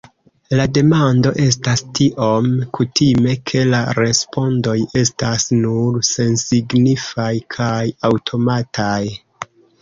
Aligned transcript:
La 0.59 0.63
demando 0.75 1.31
estas 1.41 1.83
tiom 1.99 2.47
kutime, 2.77 3.35
ke 3.51 3.61
la 3.73 3.81
respondoj 3.97 4.73
estas 5.03 5.45
nur 5.59 6.01
sensignifaj 6.09 7.29
kaj 7.59 7.85
aŭtomataj. 8.11 8.99